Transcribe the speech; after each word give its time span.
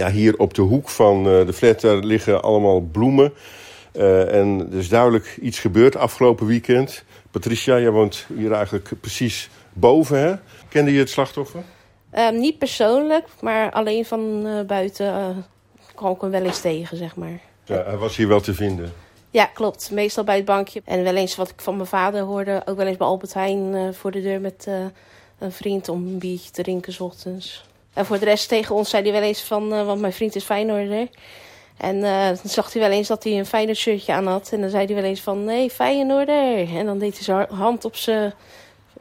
Ja, 0.00 0.10
hier 0.10 0.38
op 0.38 0.54
de 0.54 0.62
hoek 0.62 0.88
van 0.88 1.16
eh, 1.26 1.46
de 1.46 1.52
flat 1.52 1.80
daar 1.80 1.96
liggen 1.96 2.42
allemaal 2.42 2.80
bloemen. 2.80 3.32
Eh, 3.92 4.34
en 4.34 4.68
er 4.72 4.78
is 4.78 4.88
duidelijk 4.88 5.38
iets 5.42 5.58
gebeurd 5.58 5.96
afgelopen 5.96 6.46
weekend. 6.46 7.04
Patricia, 7.30 7.78
jij 7.78 7.90
woont 7.90 8.26
hier 8.34 8.52
eigenlijk 8.52 8.90
precies 9.00 9.50
boven, 9.72 10.18
hè? 10.18 10.34
Kende 10.68 10.92
je 10.92 10.98
het 10.98 11.10
slachtoffer? 11.10 11.62
Ehm, 12.10 12.38
niet 12.38 12.58
persoonlijk, 12.58 13.26
maar 13.40 13.70
alleen 13.70 14.04
van 14.04 14.46
eh, 14.46 14.66
buiten 14.66 15.44
kwam 15.94 16.14
ik 16.14 16.20
hem 16.20 16.30
wel 16.30 16.44
eens 16.44 16.60
tegen, 16.60 16.96
zeg 16.96 17.16
maar. 17.16 17.40
Ja, 17.64 17.84
hij 17.84 17.96
was 17.96 18.16
hier 18.16 18.28
wel 18.28 18.40
te 18.40 18.54
vinden. 18.54 18.92
Ja, 19.30 19.44
klopt. 19.44 19.90
Meestal 19.90 20.24
bij 20.24 20.36
het 20.36 20.44
bankje. 20.44 20.82
En 20.84 21.02
wel 21.02 21.16
eens 21.16 21.36
wat 21.36 21.48
ik 21.48 21.60
van 21.60 21.76
mijn 21.76 21.88
vader 21.88 22.22
hoorde, 22.22 22.62
ook 22.64 22.76
wel 22.76 22.86
eens 22.86 22.96
bij 22.96 23.06
Albert 23.06 23.34
Heijn 23.34 23.94
voor 23.94 24.10
de 24.10 24.22
deur 24.22 24.40
met 24.40 24.66
een 25.38 25.52
vriend 25.52 25.88
om 25.88 26.06
een 26.06 26.18
biertje 26.18 26.50
te 26.50 26.62
drinken 26.62 26.92
's 26.92 27.00
ochtends. 27.00 27.64
En 27.92 28.06
voor 28.06 28.18
de 28.18 28.24
rest 28.24 28.48
tegen 28.48 28.74
ons 28.74 28.90
zei 28.90 29.02
hij 29.02 29.12
wel 29.12 29.22
eens 29.22 29.42
van, 29.42 29.72
eh, 29.72 29.86
want 29.86 30.00
mijn 30.00 30.12
vriend 30.12 30.36
is 30.36 30.44
Feyenoorder. 30.44 31.08
En 31.76 32.04
eh, 32.04 32.26
dan 32.26 32.38
zag 32.44 32.72
hij 32.72 32.82
wel 32.82 32.90
eens 32.90 33.08
dat 33.08 33.24
hij 33.24 33.38
een 33.38 33.46
Feyenoord 33.46 33.78
shirtje 33.78 34.12
aan 34.12 34.26
had. 34.26 34.50
En 34.52 34.60
dan 34.60 34.70
zei 34.70 34.86
hij 34.86 34.94
wel 34.94 35.04
eens 35.04 35.20
van, 35.20 35.44
nee, 35.44 35.70
Feyenoorder. 35.70 36.76
En 36.76 36.86
dan 36.86 36.98
deed 36.98 37.14
hij 37.14 37.22
zijn 37.22 37.46
hand 37.50 37.84
op 37.84 37.96
zijn 37.96 38.32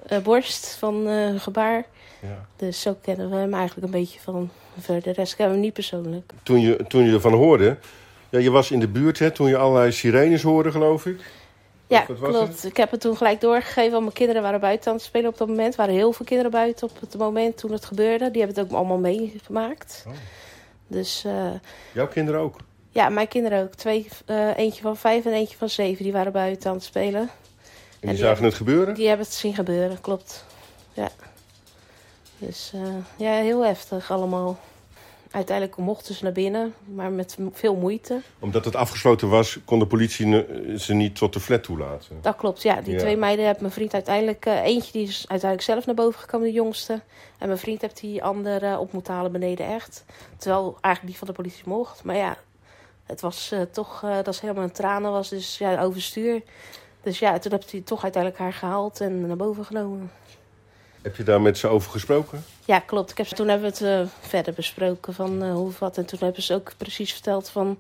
eh, 0.06 0.18
borst 0.18 0.76
van 0.80 1.08
gebaar. 1.38 1.86
Ja. 2.22 2.46
Dus 2.56 2.82
zo 2.82 2.98
kennen 3.02 3.30
we 3.30 3.36
hem 3.36 3.54
eigenlijk 3.54 3.86
een 3.86 4.00
beetje 4.00 4.20
van. 4.20 4.50
Voor 4.80 5.02
de 5.02 5.12
rest 5.12 5.36
kennen 5.36 5.56
we 5.56 5.60
hem 5.60 5.66
niet 5.66 5.74
persoonlijk. 5.74 6.32
Toen, 6.44 6.60
je, 6.60 6.86
toen 6.88 7.04
je 7.04 7.14
ervan 7.14 7.34
hoorde... 7.34 7.78
Ja, 8.30 8.40
je 8.40 8.52
was 8.52 8.72
in 8.72 8.80
de 8.80 8.88
buurt, 8.88 9.20
hè, 9.20 9.32
toen 9.32 9.50
je 9.50 9.58
allerlei 9.58 9.92
sirenes 9.92 10.42
hoorde, 10.42 10.72
geloof 10.72 11.06
ik. 11.06 11.20
Ja, 11.90 12.02
klopt. 12.02 12.66
Ik 12.66 12.78
heb 12.78 12.92
het 12.92 13.02
toen 13.02 13.18
gelijk 13.18 13.42
doorgegeven, 13.42 13.92
want 13.92 14.04
mijn 14.04 14.16
kinderen 14.16 14.42
waren 14.42 14.60
buiten 14.60 14.92
aan 14.92 14.98
het 14.98 15.06
spelen 15.06 15.30
op 15.30 15.38
dat 15.38 15.48
moment. 15.48 15.72
Er 15.72 15.80
waren 15.80 15.94
heel 15.94 16.14
veel 16.14 16.26
kinderen 16.26 16.52
buiten 16.52 16.90
op 16.90 17.00
het 17.00 17.18
moment 17.18 17.58
toen 17.58 17.72
het 17.72 17.86
gebeurde. 17.86 18.32
Die 18.32 18.42
hebben 18.42 18.62
het 18.62 18.72
ook 18.72 18.78
allemaal 18.78 18.98
meegemaakt. 18.98 20.04
Oh. 20.08 20.14
Dus 20.88 21.24
eh, 21.26 21.52
Jouw 21.94 22.08
kinderen 22.08 22.42
ook? 22.42 22.58
ja, 22.90 23.10
mijn 23.10 23.28
kinderen 23.28 23.64
ook. 23.64 23.74
Twee, 23.74 24.08
eh, 24.26 24.58
eentje 24.58 24.82
van 24.82 24.98
vijf 24.98 25.26
en 25.26 25.32
eentje 25.32 25.58
van 25.58 25.70
zeven, 25.70 26.04
die 26.04 26.14
waren 26.14 26.32
buiten 26.32 26.70
aan 26.70 26.76
het 26.76 26.86
spelen. 26.86 27.22
En 27.22 27.30
die 28.00 28.10
die 28.10 28.18
zagen 28.18 28.44
het 28.44 28.54
gebeuren? 28.54 28.94
Die 28.94 29.08
hebben 29.08 29.26
het 29.26 29.36
zien 29.36 29.56
gebeuren, 29.56 30.02
klopt. 30.02 30.46
Ja. 30.94 31.10
Dus 32.38 32.72
eh, 32.74 32.82
ja, 33.16 33.32
heel 33.32 33.66
heftig 33.66 34.12
allemaal. 34.12 34.58
Uiteindelijk 35.32 35.78
mochten 35.78 36.16
ze 36.16 36.24
naar 36.24 36.34
binnen, 36.34 36.74
maar 36.94 37.12
met 37.12 37.38
veel 37.52 37.76
moeite. 37.76 38.22
Omdat 38.40 38.66
het 38.66 38.76
afgesloten 38.76 39.30
was, 39.30 39.60
kon 39.66 39.80
de 39.80 39.88
politie 39.88 40.46
ze 40.78 40.94
niet 40.94 41.16
tot 41.16 41.34
de 41.34 41.40
flat 41.40 41.64
toelaten. 41.64 42.18
Dat 42.22 42.36
klopt, 42.36 42.62
ja. 42.62 42.82
Die 42.82 42.94
Ja. 42.94 43.00
twee 43.00 43.18
meiden 43.18 43.46
heeft 43.46 43.60
mijn 43.60 43.72
vriend 43.74 43.94
uiteindelijk... 43.94 44.46
eh, 44.46 44.64
eentje 44.64 44.92
die 44.92 45.08
is 45.08 45.18
uiteindelijk 45.28 45.62
zelf 45.70 45.86
naar 45.86 45.96
boven 45.96 46.20
gekomen, 46.20 46.48
de 46.48 46.54
jongste. 46.54 47.02
En 47.38 47.48
mijn 47.48 47.60
vriend 47.60 47.82
heeft 47.82 48.00
die 48.00 48.24
andere 48.24 48.78
op 48.80 48.92
moeten 48.92 49.14
halen 49.14 49.32
beneden 49.32 49.68
echt. 49.68 50.06
Terwijl 50.38 50.78
eigenlijk 50.82 51.06
die 51.06 51.18
van 51.18 51.28
de 51.28 51.42
politie 51.42 51.64
mocht. 51.66 52.04
Maar 52.04 52.16
ja, 52.16 52.38
het 53.06 53.22
was 53.22 53.52
eh, 53.52 53.62
toch... 53.72 54.04
eh, 54.04 54.18
dat 54.24 54.36
ze 54.36 54.42
helemaal 54.42 54.64
in 54.64 54.72
tranen 54.72 55.12
was, 55.12 55.30
dus 55.30 55.58
ja, 55.58 55.82
overstuur. 55.82 56.42
Dus 57.04 57.20
ja, 57.20 57.40
toen 57.40 57.52
heeft 57.52 57.72
hij 57.72 57.82
toch 57.82 58.04
uiteindelijk 58.04 58.42
haar 58.42 58.54
gehaald 58.54 59.02
en 59.02 59.28
naar 59.28 59.36
boven 59.36 59.66
genomen. 59.66 60.12
Heb 61.02 61.16
je 61.16 61.24
daar 61.24 61.42
met 61.42 61.58
ze 61.58 61.68
over 61.68 61.92
gesproken? 61.92 62.44
Ja, 62.66 62.80
klopt. 62.80 63.12
Ik 63.12 63.18
heb, 63.18 63.28
toen 63.28 63.48
hebben 63.48 63.72
we 63.72 63.86
het 63.86 64.08
eh, 64.10 64.28
verder 64.28 64.54
besproken 64.54 65.14
van 65.14 65.44
eh, 65.44 65.52
hoe 65.54 65.72
wat. 65.80 65.98
En 65.98 66.06
toen 66.06 66.20
hebben 66.20 66.44
ze 66.44 66.54
ook 66.54 66.72
precies 66.78 67.14
verteld 67.14 67.50
van 67.50 67.80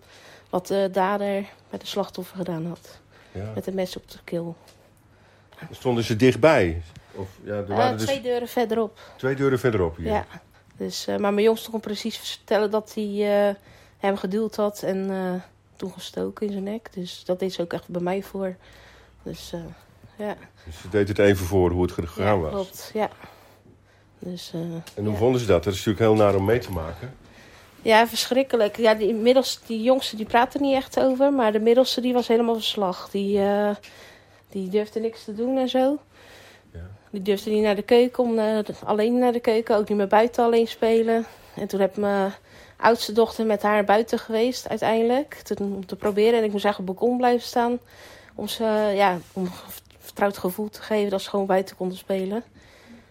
wat 0.49 0.67
de 0.67 0.89
dader 0.91 1.45
met 1.69 1.81
de 1.81 1.87
slachtoffer 1.87 2.37
gedaan 2.37 2.65
had. 2.65 2.99
Ja. 3.31 3.51
Met 3.55 3.67
een 3.67 3.73
mes 3.75 3.95
op 3.97 4.11
de 4.11 4.17
keel. 4.23 4.55
Stonden 5.71 6.03
ze 6.03 6.15
dichtbij? 6.15 6.81
Of, 7.11 7.27
ja, 7.43 7.51
er 7.53 7.69
Eh, 7.69 7.75
waren 7.77 7.97
dus 7.97 8.05
twee 8.05 8.21
deuren 8.21 8.47
verderop. 8.47 8.99
twee 9.17 9.35
deuren 9.35 9.59
verderop 9.59 9.95
hier. 9.97 10.05
Ja. 10.07 10.25
Dus, 10.77 11.05
maar 11.05 11.19
mijn 11.33 11.41
jongste 11.41 11.69
kon 11.69 11.79
precies 11.79 12.17
vertellen 12.17 12.71
dat 12.71 12.91
hij 12.95 13.55
hem 13.97 14.17
geduwd 14.17 14.55
had 14.55 14.83
en 14.83 15.43
toen 15.75 15.91
gestoken 15.91 16.45
in 16.45 16.51
zijn 16.51 16.63
nek. 16.63 16.93
Dus 16.93 17.23
dat 17.25 17.39
deed 17.39 17.53
ze 17.53 17.61
ook 17.61 17.73
echt 17.73 17.87
bij 17.87 18.01
mij 18.01 18.23
voor. 18.23 18.55
Dus 19.23 19.53
ja. 20.19 20.35
Dus 20.65 20.81
ze 20.81 20.89
deed 20.89 21.07
het 21.07 21.19
even 21.19 21.45
voor 21.45 21.71
hoe 21.71 21.81
het 21.81 21.91
gegaan 21.91 22.25
ja, 22.25 22.37
was. 22.37 22.51
klopt. 22.51 22.91
Ja. 22.93 23.09
Dus, 24.19 24.51
eh, 24.53 24.59
En 24.95 25.03
hoe 25.03 25.11
ja. 25.11 25.17
vonden 25.17 25.41
ze 25.41 25.47
dat? 25.47 25.63
Dat 25.63 25.73
is 25.73 25.85
natuurlijk 25.85 26.05
heel 26.05 26.25
naar 26.25 26.35
om 26.35 26.45
mee 26.45 26.59
te 26.59 26.71
maken. 26.71 27.13
Ja, 27.81 28.07
verschrikkelijk. 28.07 28.77
Ja, 28.77 28.93
die, 28.93 29.13
middels, 29.13 29.59
die 29.65 29.83
jongste 29.83 30.15
die 30.15 30.25
praatte 30.25 30.57
er 30.57 30.63
niet 30.63 30.75
echt 30.75 30.99
over. 30.99 31.33
Maar 31.33 31.51
de 31.51 31.59
middelste 31.59 32.01
die 32.01 32.13
was 32.13 32.27
helemaal 32.27 32.55
verslag. 32.55 33.09
Die, 33.09 33.39
eh, 33.41 33.75
die 34.49 34.69
durfde 34.69 34.99
niks 34.99 35.23
te 35.23 35.35
doen 35.35 35.57
en 35.57 35.69
zo. 35.69 35.97
Ja. 36.73 36.89
Die 37.09 37.21
durfde 37.21 37.49
niet 37.49 37.63
naar 37.63 37.75
de 37.75 37.81
keuken, 37.81 38.23
om 38.23 38.39
eh, 38.39 38.59
alleen 38.83 39.17
naar 39.17 39.31
de 39.31 39.39
keuken. 39.39 39.75
Ook 39.75 39.89
niet 39.89 39.97
meer 39.97 40.07
buiten 40.07 40.43
alleen 40.43 40.67
spelen. 40.67 41.25
En 41.55 41.67
toen 41.67 41.79
heb 41.79 41.97
mijn 41.97 42.31
oudste 42.77 43.11
dochter 43.11 43.45
met 43.45 43.61
haar 43.61 43.83
buiten 43.83 44.19
geweest 44.19 44.69
uiteindelijk. 44.69 45.33
Te, 45.33 45.55
om 45.59 45.85
te 45.85 45.95
proberen. 45.95 46.39
En 46.39 46.43
ik 46.43 46.51
moest 46.51 46.65
eigenlijk 46.65 46.79
op 46.79 46.87
het 46.87 46.99
balkon 46.99 47.17
blijven 47.17 47.47
staan. 47.47 47.79
Om 48.35 48.47
ze 48.47 48.91
ja, 48.95 49.17
om 49.33 49.49
vertrouwd 49.99 50.37
gevoel 50.37 50.69
te 50.69 50.81
geven 50.81 51.09
dat 51.09 51.21
ze 51.21 51.29
gewoon 51.29 51.45
buiten 51.45 51.75
konden 51.75 51.97
spelen. 51.97 52.43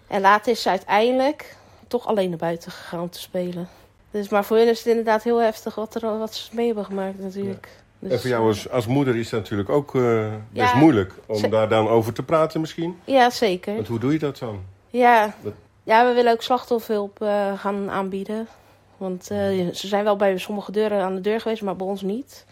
En 0.06 0.20
later 0.20 0.52
is 0.52 0.62
ze 0.62 0.68
uiteindelijk 0.68 1.56
toch 1.86 2.06
alleen 2.06 2.28
naar 2.28 2.38
buiten 2.38 2.70
gegaan 2.70 3.00
om 3.00 3.10
te 3.10 3.20
spelen. 3.20 3.68
Dus, 4.10 4.28
maar 4.28 4.44
voor 4.44 4.56
hun 4.56 4.68
is 4.68 4.78
het 4.78 4.86
inderdaad 4.86 5.22
heel 5.22 5.40
heftig 5.40 5.74
wat, 5.74 5.94
er, 5.94 6.18
wat 6.18 6.34
ze 6.34 6.54
mee 6.54 6.66
hebben 6.66 6.84
gemaakt 6.84 7.18
natuurlijk. 7.18 7.68
Dus, 7.98 8.12
en 8.12 8.20
voor 8.20 8.28
jou 8.28 8.48
als, 8.48 8.70
als 8.70 8.86
moeder 8.86 9.16
is 9.16 9.28
dat 9.28 9.40
natuurlijk 9.40 9.68
ook 9.68 9.94
eh, 9.94 10.32
best 10.50 10.72
Ja, 10.72 10.78
moeilijk 10.78 11.14
om 11.26 11.50
daar 11.50 11.68
dan 11.68 11.88
over 11.88 12.12
te 12.12 12.22
praten 12.22 12.60
misschien. 12.60 12.98
Ja, 13.04 13.30
zeker. 13.30 13.74
Want 13.74 13.88
hoe 13.88 13.98
doe 13.98 14.12
je 14.12 14.18
dat 14.18 14.38
dan? 14.38 14.62
Ja, 14.90 15.34
ja 15.82 16.08
we 16.08 16.14
willen 16.14 16.32
ook 16.32 16.42
slachtofferhulp 16.42 17.22
eh, 17.22 17.58
gaan 17.58 17.90
aanbieden. 17.90 18.48
Want 18.98 19.30
eh, 19.30 19.38
ze 19.72 19.86
zijn 19.86 20.04
wel 20.04 20.16
bij 20.16 20.38
sommige 20.38 20.72
deuren 20.72 21.02
aan 21.02 21.14
de 21.14 21.20
deur 21.20 21.40
geweest, 21.40 21.62
maar 21.62 21.76
bij 21.76 21.86
ons 21.86 22.02
niet. 22.02 22.46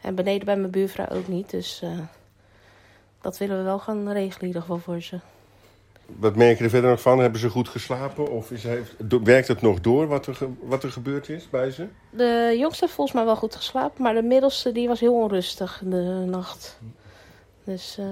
En 0.00 0.14
beneden 0.14 0.44
bij 0.44 0.56
mijn 0.56 0.70
buurvrouw 0.70 1.08
ook 1.08 1.28
niet. 1.28 1.50
Dus 1.50 1.80
eh, 1.82 1.90
dat 3.20 3.38
willen 3.38 3.56
we 3.56 3.62
wel 3.62 3.78
gaan 3.78 4.08
regelen 4.08 4.40
in 4.40 4.46
ieder 4.46 4.60
geval 4.62 4.78
voor 4.78 5.00
ze. 5.02 5.18
Wat 6.18 6.36
merk 6.36 6.58
je 6.58 6.64
er 6.64 6.70
verder 6.70 6.90
nog 6.90 7.00
van? 7.00 7.18
Hebben 7.18 7.40
ze 7.40 7.48
goed 7.48 7.68
geslapen? 7.68 8.30
Of 8.30 8.50
is, 8.50 8.62
heeft, 8.62 8.94
werkt 9.24 9.48
het 9.48 9.62
nog 9.62 9.80
door 9.80 10.06
wat 10.06 10.26
er, 10.26 10.38
wat 10.62 10.82
er 10.82 10.92
gebeurd 10.92 11.28
is 11.28 11.50
bij 11.50 11.70
ze? 11.70 11.86
De 12.10 12.56
jongste 12.58 12.84
heeft 12.84 12.96
volgens 12.96 13.16
mij 13.16 13.24
wel 13.24 13.36
goed 13.36 13.56
geslapen, 13.56 14.02
maar 14.02 14.14
de 14.14 14.22
middelste 14.22 14.72
die 14.72 14.88
was 14.88 15.00
heel 15.00 15.14
onrustig 15.14 15.82
de 15.84 16.24
nacht. 16.26 16.78
Dus 17.64 17.96
eh, 17.98 18.06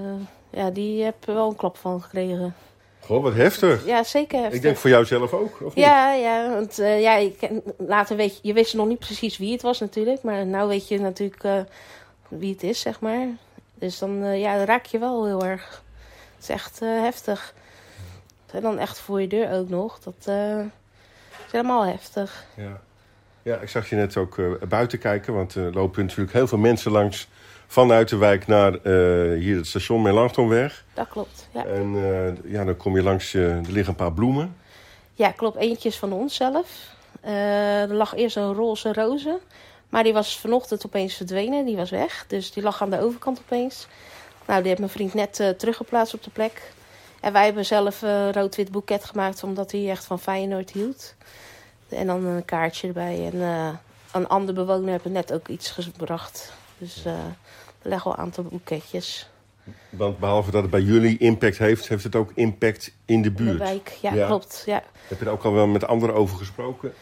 ja, 0.51 0.71
die 0.71 1.03
heb 1.03 1.25
wel 1.25 1.49
een 1.49 1.57
klap 1.57 1.77
van 1.77 2.03
gekregen. 2.03 2.55
Goh, 3.01 3.23
wat 3.23 3.35
heftig. 3.35 3.87
Ja, 3.87 4.03
zeker 4.05 4.39
heftig. 4.39 4.57
Ik 4.57 4.63
denk 4.63 4.77
voor 4.77 4.91
jou 4.91 5.05
zelf 5.05 5.33
ook, 5.33 5.61
of 5.63 5.75
niet? 5.75 5.85
Ja, 5.85 6.13
ja, 6.13 6.51
want 6.51 6.79
eh, 6.79 7.01
ja, 7.01 7.31
ken- 7.39 7.63
later 7.79 8.17
weet 8.17 8.35
je, 8.35 8.41
je 8.43 8.53
wist 8.53 8.75
nog 8.75 8.87
niet 8.89 8.99
precies 8.99 9.39
wie 9.39 9.53
het 9.53 9.63
was 9.63 9.81
natuurlijk, 9.81 10.23
maar 10.23 10.47
nu 10.47 10.65
weet 10.65 10.89
je 10.89 11.01
natuurlijk 11.01 11.45
eh, 11.45 11.61
wie 12.29 12.53
het 12.53 12.63
is, 12.63 12.81
zeg 12.81 13.01
maar. 13.01 13.27
Dus 13.79 13.99
dan, 13.99 14.23
eh, 14.23 14.41
ja, 14.41 14.57
dan 14.57 14.65
raak 14.65 14.85
je 14.85 14.99
wel 14.99 15.27
heel 15.27 15.45
erg. 15.45 15.83
Het 16.35 16.43
is 16.43 16.49
echt 16.49 16.83
eh, 16.83 16.89
heftig. 16.89 17.55
En 18.53 18.63
dan 18.63 18.79
echt 18.79 18.99
voor 18.99 19.21
je 19.21 19.29
deur 19.29 19.53
ook 19.53 19.69
nog. 19.69 19.99
Dat 19.99 20.25
eh, 20.25 20.59
is 21.47 21.53
helemaal 21.53 21.85
heftig. 21.85 22.45
Ja. 22.57 22.81
ja, 23.43 23.57
ik 23.57 23.69
zag 23.69 23.89
je 23.89 23.97
net 23.97 24.17
ook 24.17 24.69
buiten 24.69 24.99
kijken, 24.99 25.35
want 25.35 25.55
er 25.55 25.73
lopen 25.73 26.03
natuurlijk 26.03 26.33
heel 26.33 26.47
veel 26.47 26.59
mensen 26.59 26.91
langs 26.91 27.29
vanuit 27.67 28.09
de 28.09 28.17
wijk 28.17 28.47
naar 28.47 28.73
hier 29.35 29.57
het 29.57 29.67
station 29.67 30.03
Melanchthonweg. 30.03 30.85
Dat 30.95 31.09
klopt, 31.09 31.49
ja. 31.53 31.65
En 31.65 31.97
ja, 32.45 32.65
dan 32.65 32.77
kom 32.77 32.97
je 32.97 33.03
langs, 33.03 33.35
er 33.35 33.61
liggen 33.61 33.89
een 33.89 33.95
paar 33.95 34.13
bloemen. 34.13 34.57
Ja, 35.15 35.31
klopt. 35.31 35.57
Eentje 35.57 35.89
is 35.89 35.99
van 35.99 36.13
ons 36.13 36.35
zelf. 36.35 36.95
Er 37.21 37.95
lag 37.95 38.15
eerst 38.15 38.37
een 38.37 38.55
roze 38.55 38.93
roze. 38.93 39.39
Maar 39.89 40.03
die 40.03 40.13
was 40.13 40.39
vanochtend 40.39 40.87
opeens 40.87 41.15
verdwenen. 41.15 41.65
Die 41.65 41.77
was 41.77 41.91
weg. 41.91 42.25
Dus 42.29 42.53
die 42.53 42.63
lag 42.63 42.83
aan 42.83 42.91
de 42.91 43.01
overkant 43.01 43.41
opeens. 43.41 43.87
Nou, 44.47 44.59
die 44.59 44.67
heeft 44.69 44.79
mijn 44.81 44.93
vriend 44.93 45.15
net 45.15 45.41
eh, 45.41 45.49
teruggeplaatst 45.49 46.15
op 46.15 46.23
de 46.23 46.31
plek. 46.31 46.73
En 47.21 47.33
wij 47.33 47.45
hebben 47.45 47.65
zelf 47.67 48.03
een 48.03 48.33
rood-wit 48.33 48.71
boeket 48.71 49.05
gemaakt. 49.05 49.43
Omdat 49.43 49.73
hij 49.73 49.91
echt 49.91 50.05
van 50.05 50.21
Feyenoord 50.21 50.71
hield. 50.71 51.15
En 51.89 52.07
dan 52.07 52.25
een 52.25 52.45
kaartje 52.45 52.87
erbij. 52.87 53.31
En 53.33 53.43
eh, 53.43 53.69
een 54.13 54.29
andere 54.29 54.53
bewoner 54.53 54.91
hebben 54.91 55.13
net 55.13 55.33
ook 55.33 55.49
iets 55.49 55.71
gebracht. 55.71 56.53
Dus 56.79 57.05
eh, 57.05 57.13
er 57.83 57.89
leggen 57.89 58.11
wel 58.11 58.19
een 58.19 58.25
aantal 58.25 58.45
boeketjes. 58.45 59.29
Want 59.91 60.19
behalve 60.19 60.51
dat 60.51 60.63
het 60.63 60.71
bij 60.71 60.81
jullie 60.81 61.19
impact 61.19 61.59
heeft, 61.59 61.89
heeft 61.89 62.05
het 62.05 62.15
ook 62.17 62.31
impact 62.35 62.87
in 63.05 63.23
de 63.23 63.29
In 63.29 63.35
de 63.35 63.43
buurt. 63.43 63.59
wijk. 63.59 63.99
Ja, 64.01 64.15
Ja. 64.15 64.27
klopt. 64.27 64.63
Ja. 64.67 64.83
Heb 65.09 65.19
je 65.19 65.25
er 65.25 65.31
ook 65.31 65.45
al 65.45 65.53
wel 65.53 65.67
met 65.67 65.87
anderen 65.87 66.15
over 66.15 66.37
gesproken? 66.39 66.93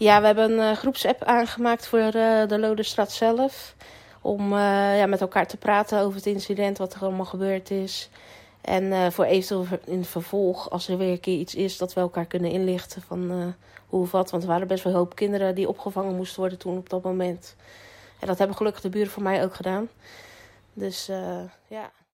Ja, 0.00 0.20
we 0.20 0.26
hebben 0.26 0.50
een 0.50 0.70
eh, 0.70 0.76
groepsapp 0.76 1.22
aangemaakt 1.22 1.86
voor 1.86 1.98
eh, 1.98 2.46
de 2.48 2.58
Lodenstraat 2.58 3.12
zelf. 3.12 3.74
Om 4.20 4.52
eh, 4.52 4.98
ja, 4.98 5.06
met 5.06 5.20
elkaar 5.20 5.46
te 5.46 5.56
praten 5.56 6.00
over 6.00 6.16
het 6.16 6.26
incident, 6.26 6.78
wat 6.78 6.94
er 6.94 7.00
allemaal 7.00 7.24
gebeurd 7.24 7.70
is. 7.70 8.10
En 8.60 9.12
voor 9.12 9.24
eventueel 9.24 9.66
in 9.84 9.98
het 9.98 10.08
vervolg, 10.08 10.70
als 10.70 10.88
er 10.88 10.98
weer 10.98 11.10
een 11.10 11.20
keer 11.20 11.38
iets 11.38 11.54
is, 11.54 11.78
dat 11.78 11.92
we 11.92 12.00
elkaar 12.00 12.26
kunnen 12.26 12.50
inlichten 12.50 13.02
van 13.02 13.54
hoe 13.86 14.02
of 14.02 14.10
wat. 14.10 14.30
Want 14.30 14.42
er 14.42 14.48
waren 14.48 14.66
best 14.66 14.84
wel 14.84 14.92
een 14.92 14.98
hoop 14.98 15.14
kinderen 15.14 15.54
die 15.54 15.68
opgevangen 15.68 16.16
moesten 16.16 16.40
worden 16.40 16.58
toen 16.58 16.76
op 16.76 16.88
dat 16.88 17.02
moment. 17.02 17.56
En 18.18 18.26
dat 18.26 18.38
hebben 18.38 18.56
gelukkig 18.56 18.82
de 18.82 18.88
buren 18.88 19.10
voor 19.10 19.22
mij 19.22 19.44
ook 19.44 19.54
gedaan. 19.54 19.88
Dus 20.72 21.06
ja. 21.68 21.90